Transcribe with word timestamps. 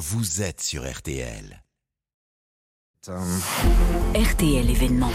vous 0.00 0.40
êtes 0.40 0.62
sur 0.62 0.90
RTL. 0.90 1.62
RTL 4.14 4.70
événement. 4.70 5.12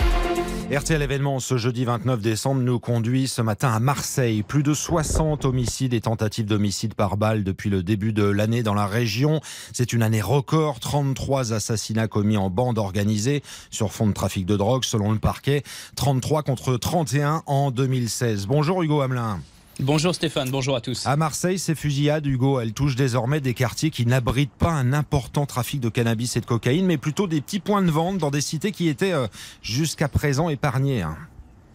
RTL 0.71 1.01
événement 1.01 1.39
ce 1.39 1.57
jeudi 1.57 1.85
29 1.85 2.21
décembre 2.21 2.61
nous 2.61 2.79
conduit 2.79 3.27
ce 3.27 3.41
matin 3.41 3.73
à 3.73 3.79
Marseille. 3.79 4.43
Plus 4.43 4.61
de 4.61 4.75
60 4.75 5.45
homicides 5.45 5.95
et 5.95 6.01
tentatives 6.01 6.45
d'homicide 6.45 6.93
par 6.93 7.17
balle 7.17 7.43
depuis 7.43 7.71
le 7.71 7.81
début 7.81 8.13
de 8.13 8.25
l'année 8.25 8.61
dans 8.61 8.75
la 8.75 8.85
région. 8.85 9.41
C'est 9.73 9.91
une 9.91 10.03
année 10.03 10.21
record. 10.21 10.79
33 10.79 11.51
assassinats 11.51 12.07
commis 12.07 12.37
en 12.37 12.51
bande 12.51 12.77
organisée 12.77 13.41
sur 13.71 13.91
fond 13.91 14.05
de 14.05 14.13
trafic 14.13 14.45
de 14.45 14.55
drogue 14.55 14.83
selon 14.83 15.11
le 15.11 15.19
parquet. 15.19 15.63
33 15.95 16.43
contre 16.43 16.77
31 16.77 17.41
en 17.47 17.71
2016. 17.71 18.45
Bonjour 18.45 18.83
Hugo 18.83 19.01
Hamelin. 19.01 19.39
Bonjour 19.81 20.15
Stéphane, 20.15 20.49
bonjour 20.49 20.77
à 20.77 20.81
tous. 20.81 21.05
À 21.05 21.17
Marseille, 21.17 21.59
ces 21.59 21.75
fusillades, 21.75 22.25
Hugo, 22.25 22.61
elles 22.61 22.71
touchent 22.71 22.95
désormais 22.95 23.41
des 23.41 23.53
quartiers 23.53 23.89
qui 23.89 24.05
n'abritent 24.05 24.53
pas 24.53 24.71
un 24.71 24.93
important 24.93 25.45
trafic 25.45 25.81
de 25.81 25.89
cannabis 25.89 26.37
et 26.37 26.41
de 26.41 26.45
cocaïne, 26.45 26.85
mais 26.85 26.97
plutôt 26.97 27.27
des 27.27 27.41
petits 27.41 27.59
points 27.59 27.81
de 27.81 27.91
vente 27.91 28.17
dans 28.17 28.31
des 28.31 28.39
cités 28.39 28.71
qui 28.71 28.87
étaient 28.87 29.11
euh, 29.11 29.27
jusqu'à 29.61 30.07
présent 30.07 30.47
épargnées. 30.47 31.03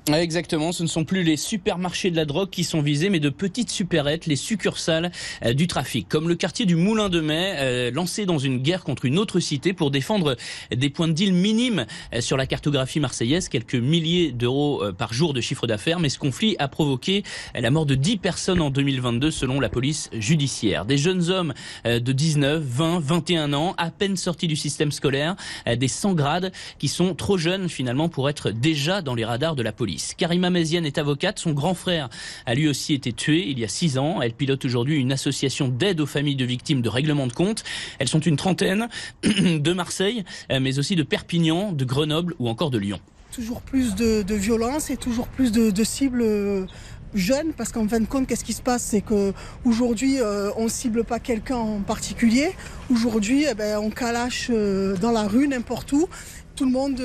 Hein. 0.09 0.15
Exactement, 0.15 0.73
ce 0.73 0.83
ne 0.83 0.89
sont 0.89 1.05
plus 1.05 1.23
les 1.23 1.37
supermarchés 1.37 2.11
de 2.11 2.17
la 2.17 2.25
drogue 2.25 2.51
qui 2.51 2.65
sont 2.65 2.83
visés, 2.83 3.11
mais 3.11 3.21
de 3.21 3.29
petites 3.29 3.71
supérettes, 3.71 4.27
les 4.27 4.37
succursales 4.37 5.13
euh, 5.45 5.53
du 5.53 5.67
trafic, 5.67 6.09
comme 6.09 6.29
le 6.29 6.35
quartier 6.35 6.67
du 6.67 6.77
Moulin 6.77 7.09
de 7.09 7.21
Mai, 7.21 7.55
euh, 7.59 7.91
lancé 7.91 8.27
dans 8.27 8.39
une 8.39 8.59
guerre 8.59 8.85
contre 8.85 9.05
une 9.05 9.19
autre 9.19 9.41
cité 9.41 9.73
pour 9.73 9.91
défendre 9.91 10.37
des 10.75 10.91
points 10.91 11.09
de 11.09 11.13
deal 11.13 11.33
minimes 11.33 11.87
euh, 12.15 12.21
sur 12.21 12.37
la 12.37 12.47
cartographie 12.47 13.01
marseillaise, 13.01 13.49
quelques 13.49 13.75
milliers 13.75 14.33
d'euros 14.33 14.83
par 14.97 15.13
jour 15.13 15.35
de 15.35 15.41
chiffre 15.41 15.67
d'affaires, 15.67 16.01
mais 16.01 16.09
ce 16.09 16.19
conflit 16.19 16.57
a 16.59 16.69
provoqué 16.69 17.23
la 17.55 17.71
mort 17.71 17.87
de 17.87 17.95
10 17.95 18.19
personnes 18.19 18.61
en 18.61 18.71
2022 18.71 19.31
selon 19.31 19.61
la 19.61 19.69
police 19.69 20.11
judiciaire. 20.13 20.85
Des 20.85 20.99
jeunes 20.99 21.31
hommes 21.31 21.55
de 21.85 22.13
19, 22.13 22.63
20, 22.63 23.01
21 23.01 23.53
ans, 23.53 23.75
à 23.79 23.91
peine 23.91 24.17
sortis 24.17 24.47
du 24.47 24.57
système 24.57 24.93
scolaire, 24.93 25.37
des 25.67 25.89
sans 25.89 26.15
grades 26.15 26.53
qui 26.79 26.89
sont 26.89 27.15
trop 27.15 27.39
jeunes 27.39 27.69
finalement 27.69 28.09
pour 28.09 28.29
être 28.29 28.51
déjà 28.51 29.03
dans 29.03 29.15
les 29.15 29.25
radars 29.25 29.57
de 29.57 29.63
la 29.63 29.73
police. 29.73 29.90
Karima 30.17 30.51
Mézienne 30.51 30.87
est 30.87 30.99
avocate. 30.99 31.39
Son 31.39 31.53
grand 31.53 31.75
frère 31.75 32.09
a 32.47 32.55
lui 32.55 32.69
aussi 32.69 32.95
été 32.95 33.13
tué 33.13 33.47
il 33.49 33.59
y 33.59 33.65
a 33.65 33.69
six 33.69 33.99
ans. 33.99 34.21
Elle 34.23 34.33
pilote 34.33 34.65
aujourd'hui 34.65 34.97
une 34.97 35.13
association 35.13 35.69
d'aide 35.69 36.01
aux 36.01 36.07
familles 36.07 36.37
de 36.37 36.45
victimes 36.45 36.83
de 36.83 36.89
règlement 36.89 37.27
de 37.27 37.33
compte. 37.33 37.65
Elles 37.99 38.09
sont 38.09 38.21
une 38.21 38.37
trentaine 38.37 38.89
de 39.23 39.73
Marseille, 39.73 40.25
euh, 40.51 40.61
mais 40.61 40.79
aussi 40.79 40.97
de 40.97 41.03
Perpignan, 41.03 41.73
de 41.73 41.85
Grenoble 41.85 42.35
ou 42.39 42.49
encore 42.49 42.71
de 42.71 42.79
Lyon. 42.79 43.01
Toujours 43.33 43.61
plus 43.61 43.95
de, 43.95 44.35
violence 44.35 44.91
et 44.91 44.97
toujours 44.97 45.29
plus 45.29 45.53
de, 45.53 45.85
cibles 45.85 46.23
euh, 46.23 46.67
jeunes 47.15 47.53
parce 47.57 47.71
qu'en 47.73 47.87
fin 47.89 48.01
de 48.01 48.07
compte 48.07 48.27
qu'est-ce 48.27 48.45
qui 48.45 48.53
se 48.53 48.63
passe? 48.63 48.83
C'est 48.83 49.01
que 49.01 49.33
aujourd'hui 49.65 50.21
euh, 50.21 50.51
on 50.57 50.69
cible 50.69 51.05
pas 51.05 51.21
quelqu'un 51.21 51.57
en 51.57 51.81
particulier 51.81 52.51
aujourd'hui 52.91 53.47
eh 53.49 53.55
ben, 53.55 53.79
on 53.79 53.91
calache 53.91 54.51
dans 54.51 55.11
la 55.13 55.27
rue 55.27 55.49
n'importe 55.49 55.93
où 55.93 56.09
tout 56.55 56.65
le 56.65 56.73
monde 56.73 57.03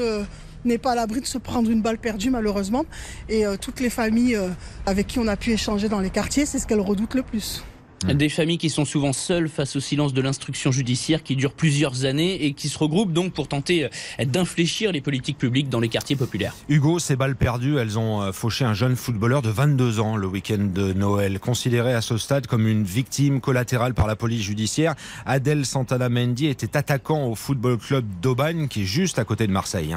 n'est 0.65 0.77
pas 0.77 0.91
à 0.91 0.95
l'abri 0.95 1.21
de 1.21 1.25
se 1.25 1.37
prendre 1.37 1.69
une 1.69 1.81
balle 1.81 1.97
perdue 1.97 2.29
malheureusement. 2.29 2.85
Et 3.29 3.45
euh, 3.45 3.55
toutes 3.59 3.79
les 3.79 3.89
familles 3.89 4.35
euh, 4.35 4.49
avec 4.85 5.07
qui 5.07 5.19
on 5.19 5.27
a 5.27 5.37
pu 5.37 5.51
échanger 5.51 5.89
dans 5.89 5.99
les 5.99 6.09
quartiers, 6.09 6.45
c'est 6.45 6.59
ce 6.59 6.67
qu'elles 6.67 6.81
redoutent 6.81 7.15
le 7.15 7.23
plus. 7.23 7.63
Des 8.05 8.29
familles 8.29 8.59
qui 8.59 8.69
sont 8.69 8.85
souvent 8.85 9.13
seules 9.13 9.49
face 9.49 9.77
au 9.77 9.79
silence 9.79 10.13
de 10.13 10.21
l'instruction 10.21 10.71
judiciaire 10.71 11.23
qui 11.23 11.35
dure 11.35 11.53
plusieurs 11.53 12.05
années 12.05 12.45
et 12.45 12.53
qui 12.53 12.69
se 12.69 12.77
regroupent 12.77 13.13
donc 13.13 13.33
pour 13.33 13.47
tenter 13.47 13.85
euh, 13.85 14.25
d'infléchir 14.25 14.91
les 14.91 15.01
politiques 15.01 15.37
publiques 15.37 15.69
dans 15.69 15.79
les 15.79 15.89
quartiers 15.89 16.15
populaires. 16.15 16.53
Hugo, 16.69 16.99
ces 16.99 17.15
balles 17.15 17.35
perdues, 17.35 17.77
elles 17.77 17.97
ont 17.97 18.31
fauché 18.31 18.65
un 18.65 18.73
jeune 18.73 18.95
footballeur 18.95 19.41
de 19.41 19.49
22 19.49 20.01
ans 20.01 20.17
le 20.17 20.27
week-end 20.27 20.69
de 20.71 20.93
Noël. 20.93 21.39
Considéré 21.39 21.93
à 21.93 22.01
ce 22.01 22.17
stade 22.17 22.47
comme 22.47 22.67
une 22.67 22.83
victime 22.83 23.41
collatérale 23.41 23.93
par 23.93 24.07
la 24.07 24.15
police 24.15 24.43
judiciaire, 24.43 24.93
Adel 25.25 25.65
Santana 25.65 26.09
Mendy 26.09 26.47
était 26.47 26.77
attaquant 26.77 27.25
au 27.25 27.33
football 27.33 27.77
club 27.77 28.05
d'Aubagne 28.21 28.67
qui 28.67 28.81
est 28.81 28.85
juste 28.85 29.17
à 29.17 29.23
côté 29.23 29.47
de 29.47 29.51
Marseille. 29.51 29.95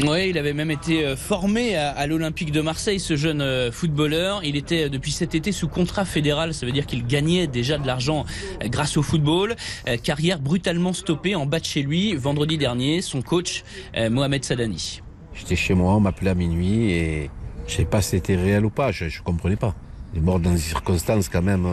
Hein. 0.00 0.06
Oui, 0.06 0.28
il 0.30 0.38
avait 0.38 0.52
même 0.52 0.70
été 0.70 1.04
euh, 1.04 1.16
formé 1.16 1.76
à, 1.76 2.06
l'Olympique 2.06 2.52
de 2.52 2.60
Marseille, 2.60 3.00
ce 3.00 3.16
jeune 3.16 3.40
euh, 3.40 3.72
footballeur. 3.72 4.40
Il 4.44 4.56
était 4.56 4.84
euh, 4.84 4.88
depuis 4.88 5.12
cet 5.12 5.34
été 5.34 5.52
sous 5.52 5.68
contrat 5.68 6.04
fédéral, 6.04 6.54
ça 6.54 6.66
veut 6.66 6.72
dire 6.72 6.86
qu'il 6.86 7.06
gagnait 7.06 7.46
déjà 7.46 7.78
de 7.78 7.86
l'argent 7.86 8.24
grâce 8.64 8.96
au 8.96 9.02
football. 9.02 9.56
Carrière 10.02 10.38
brutalement 10.38 10.92
stoppée 10.92 11.34
en 11.34 11.46
bas 11.46 11.60
de 11.60 11.64
chez 11.64 11.82
lui 11.82 12.14
vendredi 12.14 12.58
dernier, 12.58 13.02
son 13.02 13.22
coach 13.22 13.64
Mohamed 13.96 14.44
Sadani. 14.44 15.00
J'étais 15.34 15.56
chez 15.56 15.74
moi, 15.74 15.94
on 15.94 16.00
m'appelait 16.00 16.30
à 16.30 16.34
minuit 16.34 16.92
et 16.92 17.30
je 17.66 17.74
sais 17.74 17.84
pas 17.84 18.02
si 18.02 18.10
c'était 18.10 18.36
réel 18.36 18.64
ou 18.64 18.70
pas, 18.70 18.92
je, 18.92 19.04
ne 19.04 19.10
comprenais 19.24 19.56
pas. 19.56 19.74
Il 20.14 20.18
est 20.18 20.22
mort 20.22 20.40
dans 20.40 20.52
des 20.52 20.58
circonstances 20.58 21.28
quand 21.28 21.42
même 21.42 21.66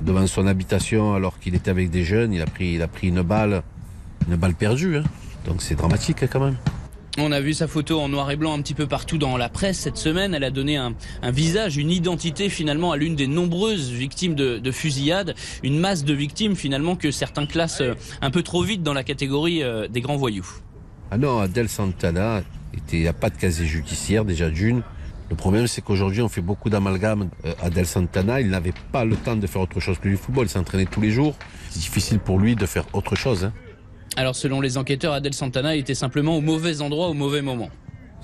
devant 0.00 0.26
son 0.26 0.46
habitation 0.46 1.14
alors 1.14 1.38
qu'il 1.38 1.54
était 1.54 1.70
avec 1.70 1.90
des 1.90 2.04
jeunes, 2.04 2.32
il 2.32 2.42
a 2.42 2.46
pris, 2.46 2.74
il 2.74 2.82
a 2.82 2.88
pris 2.88 3.08
une 3.08 3.22
balle, 3.22 3.62
une 4.28 4.36
balle 4.36 4.54
perdue. 4.54 4.96
Hein. 4.96 5.04
Donc 5.46 5.62
c'est 5.62 5.74
dramatique 5.74 6.24
quand 6.30 6.40
même. 6.40 6.56
On 7.20 7.32
a 7.32 7.40
vu 7.40 7.52
sa 7.52 7.66
photo 7.66 8.00
en 8.00 8.08
noir 8.08 8.30
et 8.30 8.36
blanc 8.36 8.56
un 8.56 8.62
petit 8.62 8.74
peu 8.74 8.86
partout 8.86 9.18
dans 9.18 9.36
la 9.36 9.48
presse 9.48 9.80
cette 9.80 9.96
semaine. 9.96 10.34
Elle 10.34 10.44
a 10.44 10.52
donné 10.52 10.76
un, 10.76 10.94
visage, 11.24 11.76
une 11.76 11.90
identité 11.90 12.48
finalement 12.48 12.92
à 12.92 12.96
l'une 12.96 13.16
des 13.16 13.26
nombreuses 13.26 13.90
victimes 13.90 14.36
de, 14.36 14.70
fusillades, 14.70 15.34
une 15.64 15.80
masse 15.80 16.04
de 16.04 16.14
victimes 16.14 16.54
finalement 16.54 16.94
que 16.94 17.10
certains 17.10 17.46
classent 17.46 17.80
euh, 17.80 17.94
un 18.22 18.30
peu 18.30 18.42
trop 18.42 18.62
vite 18.62 18.84
dans 18.84 18.92
la 18.92 19.02
catégorie 19.02 19.64
euh, 19.64 19.88
des 19.88 20.00
grands 20.00 20.16
voyous. 20.16 20.46
Ah 21.10 21.18
non, 21.18 21.40
Adel 21.40 21.68
Santana, 21.68 22.42
il 22.92 23.00
n'y 23.00 23.08
a 23.08 23.12
pas 23.12 23.30
de 23.30 23.36
casier 23.36 23.66
judiciaire 23.66 24.24
déjà 24.24 24.48
d'une. 24.48 24.82
Le 25.28 25.34
problème, 25.34 25.66
c'est 25.66 25.82
qu'aujourd'hui, 25.82 26.22
on 26.22 26.28
fait 26.28 26.40
beaucoup 26.40 26.70
d'amalgames. 26.70 27.30
Euh, 27.44 27.52
Adel 27.60 27.86
Santana, 27.86 28.40
il 28.40 28.48
n'avait 28.48 28.74
pas 28.92 29.04
le 29.04 29.16
temps 29.16 29.34
de 29.34 29.46
faire 29.48 29.62
autre 29.62 29.80
chose 29.80 29.98
que 29.98 30.08
du 30.08 30.16
football. 30.16 30.46
Il 30.46 30.50
s'entraînait 30.50 30.86
tous 30.86 31.00
les 31.00 31.10
jours. 31.10 31.34
C'est 31.70 31.80
difficile 31.80 32.20
pour 32.20 32.38
lui 32.38 32.54
de 32.54 32.64
faire 32.64 32.84
autre 32.92 33.16
chose. 33.16 33.46
Hein. 33.46 33.52
Alors 34.18 34.34
selon 34.34 34.60
les 34.60 34.78
enquêteurs, 34.78 35.12
Adel 35.12 35.32
Santana 35.32 35.76
était 35.76 35.94
simplement 35.94 36.36
au 36.36 36.40
mauvais 36.40 36.80
endroit 36.80 37.06
au 37.06 37.14
mauvais 37.14 37.40
moment. 37.40 37.70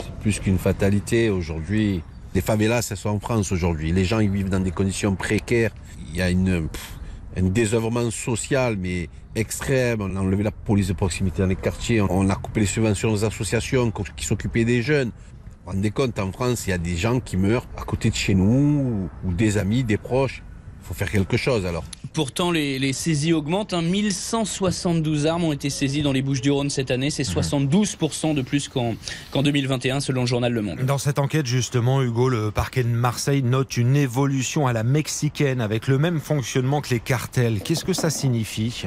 C'est 0.00 0.12
plus 0.16 0.40
qu'une 0.40 0.58
fatalité 0.58 1.30
aujourd'hui. 1.30 2.02
Les 2.34 2.40
favelas, 2.40 2.82
ça 2.82 2.96
sont 2.96 3.10
en 3.10 3.20
France 3.20 3.52
aujourd'hui. 3.52 3.92
Les 3.92 4.04
gens 4.04 4.18
ils 4.18 4.28
vivent 4.28 4.48
dans 4.48 4.58
des 4.58 4.72
conditions 4.72 5.14
précaires. 5.14 5.70
Il 6.08 6.16
y 6.16 6.20
a 6.20 6.26
un 6.26 7.42
désœuvrement 7.44 8.10
social, 8.10 8.76
mais 8.76 9.08
extrême. 9.36 10.00
On 10.00 10.16
a 10.16 10.18
enlevé 10.18 10.42
la 10.42 10.50
police 10.50 10.88
de 10.88 10.94
proximité 10.94 11.42
dans 11.42 11.48
les 11.48 11.54
quartiers. 11.54 12.00
On 12.00 12.28
a 12.28 12.34
coupé 12.34 12.58
les 12.58 12.66
subventions 12.66 13.12
aux 13.12 13.24
associations 13.24 13.92
qui 14.16 14.26
s'occupaient 14.26 14.64
des 14.64 14.82
jeunes. 14.82 15.10
Vous 15.10 15.66
vous 15.66 15.70
rendez 15.76 15.92
compte, 15.92 16.18
en 16.18 16.32
France, 16.32 16.66
il 16.66 16.70
y 16.70 16.72
a 16.72 16.78
des 16.78 16.96
gens 16.96 17.20
qui 17.20 17.36
meurent 17.36 17.68
à 17.76 17.82
côté 17.82 18.10
de 18.10 18.16
chez 18.16 18.34
nous, 18.34 19.08
ou 19.24 19.32
des 19.32 19.58
amis, 19.58 19.84
des 19.84 19.96
proches. 19.96 20.42
Il 20.84 20.88
faut 20.88 20.94
faire 20.94 21.10
quelque 21.10 21.38
chose 21.38 21.64
alors. 21.64 21.82
Pourtant, 22.12 22.50
les, 22.50 22.92
saisies 22.92 23.32
augmentent. 23.32 23.72
1172 23.72 25.26
hein. 25.26 25.30
armes 25.30 25.44
ont 25.44 25.52
été 25.52 25.70
saisies 25.70 26.02
dans 26.02 26.12
les 26.12 26.20
Bouches-du-Rhône 26.20 26.68
cette 26.68 26.90
année. 26.90 27.08
C'est 27.08 27.22
72% 27.22 28.28
mhm. 28.28 28.34
de 28.34 28.42
plus 28.42 28.68
qu'en 28.68 28.94
2021, 29.42 30.00
selon 30.00 30.20
le 30.20 30.26
journal 30.26 30.52
Le 30.52 30.60
Monde. 30.60 30.80
Dans 30.84 30.98
cette 30.98 31.18
enquête, 31.18 31.46
justement, 31.46 32.02
Hugo, 32.02 32.28
le 32.28 32.50
parquet 32.50 32.84
de 32.84 32.88
Marseille 32.88 33.42
note 33.42 33.78
une 33.78 33.96
évolution 33.96 34.66
à 34.66 34.74
la 34.74 34.82
mexicaine 34.82 35.62
avec 35.62 35.88
le 35.88 35.96
même 35.96 36.20
fonctionnement 36.20 36.82
que 36.82 36.90
les 36.90 37.00
cartels. 37.00 37.60
Qu'est-ce 37.62 37.86
que 37.86 37.94
ça 37.94 38.10
signifie? 38.10 38.84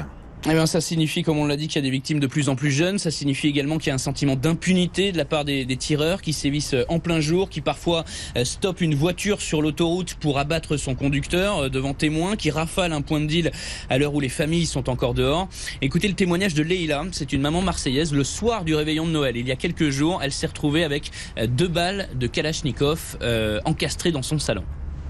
Eh 0.49 0.53
bien, 0.53 0.65
ça 0.65 0.79
signifie, 0.79 1.23
comme 1.23 1.39
on 1.39 1.45
l'a 1.45 1.57
dit, 1.57 1.67
qu'il 1.67 1.75
y 1.75 1.79
a 1.79 1.81
des 1.81 1.91
victimes 1.91 2.21
de 2.21 2.27
plus 2.27 2.47
en 2.47 2.55
plus 2.55 2.71
jeunes. 2.71 2.99
Ça 2.99 3.11
signifie 3.11 3.47
également 3.47 3.77
qu'il 3.77 3.87
y 3.87 3.91
a 3.91 3.95
un 3.95 3.97
sentiment 3.97 4.37
d'impunité 4.37 5.11
de 5.11 5.17
la 5.17 5.25
part 5.25 5.43
des, 5.43 5.65
tireurs 5.75 6.21
qui 6.21 6.31
sévissent 6.31 6.73
euh, 6.73 6.85
en 6.87 6.99
plein 6.99 7.19
jour, 7.19 7.49
qui 7.49 7.59
parfois 7.59 8.05
euh, 8.37 8.45
stoppent 8.45 8.79
une 8.79 8.95
voiture 8.95 9.41
sur 9.41 9.61
l'autoroute 9.61 10.13
pour 10.13 10.39
abattre 10.39 10.77
son 10.77 10.95
conducteur 10.95 11.57
euh, 11.57 11.69
devant 11.69 11.93
témoins, 11.93 12.37
qui 12.37 12.49
rafalent 12.49 12.93
un 12.93 13.01
point 13.01 13.19
de 13.19 13.25
deal 13.25 13.51
à 13.89 13.97
l'heure 13.97 14.13
où 14.13 14.21
les 14.21 14.29
familles 14.29 14.67
sont 14.67 14.89
encore 14.89 15.13
dehors. 15.13 15.49
Écoutez 15.81 16.07
le 16.07 16.13
témoignage 16.13 16.53
de 16.53 16.63
Leila. 16.63 17.03
C'est 17.11 17.33
une 17.33 17.41
maman 17.41 17.61
marseillaise. 17.61 18.13
Le 18.13 18.23
soir 18.23 18.63
du 18.63 18.73
réveillon 18.73 19.05
de 19.05 19.11
Noël, 19.11 19.35
il 19.35 19.47
y 19.47 19.51
a 19.51 19.57
quelques 19.57 19.89
jours, 19.89 20.21
elle 20.23 20.31
s'est 20.31 20.47
retrouvée 20.47 20.85
avec 20.85 21.11
deux 21.45 21.67
balles 21.67 22.07
de 22.15 22.25
Kalachnikov 22.25 23.17
encastrées 23.65 24.11
dans 24.11 24.21
son 24.23 24.39
salon. 24.39 24.63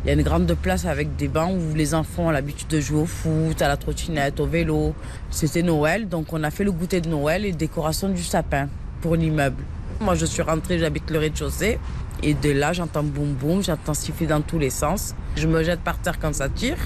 Il 0.08 0.12
y 0.12 0.14
a 0.14 0.16
une 0.16 0.24
grande 0.24 0.54
place 0.54 0.86
avec 0.86 1.18
des 1.18 1.28
bancs 1.28 1.52
où 1.52 1.76
les 1.76 1.94
enfants 1.94 2.28
ont 2.28 2.30
l'habitude 2.30 2.70
de 2.70 2.80
jouer 2.80 3.02
au 3.02 3.06
foot, 3.06 3.62
à 3.62 3.68
la 3.68 3.76
trottinette, 3.76 4.40
au 4.40 4.46
vélo. 4.46 4.96
C'était 5.30 5.64
Noël, 5.64 6.08
donc 6.08 6.32
on 6.32 6.46
a 6.46 6.50
fait 6.50 6.64
le 6.64 6.72
goûter 6.72 7.02
de 7.02 7.10
Noël 7.10 7.44
et 7.44 7.52
décoration 7.52 8.08
du 8.08 8.24
sapin 8.24 8.70
pour 9.02 9.18
l'immeuble. 9.18 9.62
Moi, 10.00 10.16
je 10.16 10.26
suis 10.26 10.42
rentrée, 10.42 10.80
j'habite 10.80 11.12
le 11.12 11.20
rez-de-chaussée. 11.20 11.78
Et 12.24 12.34
de 12.34 12.52
là, 12.52 12.74
j'entends 12.74 13.04
boum 13.04 13.34
boum, 13.34 13.64
j'entends 13.64 13.94
siffler 13.94 14.28
dans 14.28 14.42
tous 14.42 14.58
les 14.58 14.70
sens. 14.70 15.14
Je 15.36 15.48
me 15.48 15.64
jette 15.64 15.82
par 15.82 15.98
terre 16.00 16.20
quand 16.20 16.34
ça 16.34 16.50
tire. 16.50 16.78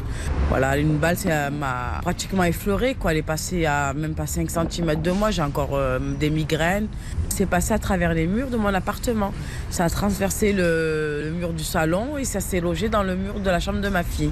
Voilà, 0.49 0.77
une 0.77 0.97
balle 0.97 1.15
m'a 1.57 1.99
pratiquement 2.01 2.43
effleuré. 2.43 2.95
Quoi. 2.95 3.11
Elle 3.11 3.19
est 3.19 3.21
passée 3.21 3.65
à 3.65 3.93
même 3.93 4.13
pas 4.13 4.27
5 4.27 4.49
cm 4.49 5.01
de 5.01 5.11
moi. 5.11 5.31
J'ai 5.31 5.41
encore 5.41 5.71
euh, 5.73 5.99
des 6.19 6.29
migraines. 6.29 6.87
C'est 7.29 7.45
passé 7.45 7.73
à 7.73 7.79
travers 7.79 8.13
les 8.13 8.27
murs 8.27 8.49
de 8.49 8.57
mon 8.57 8.73
appartement. 8.73 9.33
Ça 9.69 9.85
a 9.85 9.89
transversé 9.89 10.51
le, 10.51 11.21
le 11.23 11.31
mur 11.31 11.53
du 11.53 11.63
salon 11.63 12.17
et 12.17 12.25
ça 12.25 12.41
s'est 12.41 12.59
logé 12.59 12.89
dans 12.89 13.03
le 13.03 13.15
mur 13.15 13.39
de 13.39 13.49
la 13.49 13.59
chambre 13.59 13.79
de 13.79 13.89
ma 13.89 14.03
fille. 14.03 14.31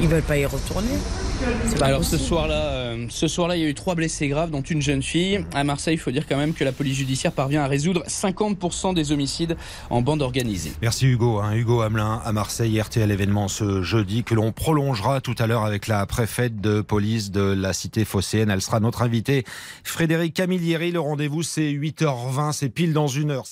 Ils 0.00 0.08
veulent 0.08 0.22
pas 0.22 0.38
y 0.38 0.46
retourner. 0.46 0.96
Alors 1.80 2.04
ce 2.04 2.18
soir-là, 2.18 2.66
euh, 2.66 3.06
ce 3.08 3.28
soir-là, 3.28 3.56
il 3.56 3.62
y 3.62 3.64
a 3.64 3.68
eu 3.68 3.74
trois 3.74 3.94
blessés 3.94 4.28
graves, 4.28 4.50
dont 4.50 4.60
une 4.60 4.82
jeune 4.82 5.02
fille. 5.02 5.44
À 5.54 5.64
Marseille, 5.64 5.94
il 5.94 5.98
faut 5.98 6.10
dire 6.10 6.26
quand 6.28 6.36
même 6.36 6.52
que 6.52 6.64
la 6.64 6.72
police 6.72 6.96
judiciaire 6.96 7.32
parvient 7.32 7.62
à 7.62 7.66
résoudre 7.68 8.04
50% 8.06 8.94
des 8.94 9.12
homicides 9.12 9.56
en 9.90 10.00
bande 10.02 10.22
organisée. 10.22 10.37
Merci 10.82 11.06
Hugo. 11.06 11.38
Hein. 11.38 11.54
Hugo 11.54 11.82
Hamelin 11.82 12.20
à 12.24 12.32
Marseille, 12.32 12.80
RTL 12.80 13.10
événement 13.10 13.48
ce 13.48 13.82
jeudi 13.82 14.24
que 14.24 14.34
l'on 14.34 14.52
prolongera 14.52 15.20
tout 15.20 15.34
à 15.38 15.46
l'heure 15.46 15.64
avec 15.64 15.86
la 15.86 16.04
préfète 16.06 16.60
de 16.60 16.80
police 16.80 17.30
de 17.30 17.40
la 17.40 17.72
cité 17.72 18.04
phocéenne. 18.04 18.50
Elle 18.50 18.62
sera 18.62 18.80
notre 18.80 19.02
invitée. 19.02 19.44
Frédéric 19.84 20.34
Camillieri, 20.34 20.92
le 20.92 21.00
rendez-vous 21.00 21.42
c'est 21.42 21.72
8h20, 21.72 22.52
c'est 22.52 22.68
pile 22.68 22.92
dans 22.92 23.08
une 23.08 23.30
heure. 23.30 23.46